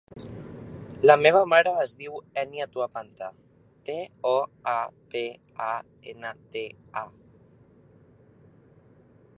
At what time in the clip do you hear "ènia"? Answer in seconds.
2.43-2.67